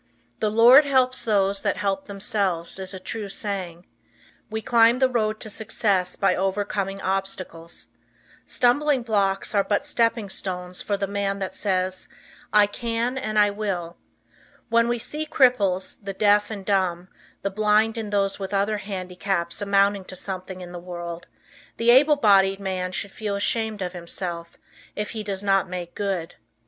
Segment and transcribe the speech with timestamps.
[0.39, 3.85] "The Lord helps those that help themselves," is a true saying.
[4.49, 7.85] We climb the road to success by overcoming obstacles.
[8.47, 12.07] Stumbling blocks are but stepping stones for the man that says,
[12.51, 13.95] "I can and I Will."
[14.69, 17.07] When we see cripples, the deaf and dumb,
[17.43, 21.27] the blind and those with other handicaps amounting to something in the world,
[21.77, 24.57] the able bodied man should feel ashamed of himself
[24.95, 26.33] if he does not make good.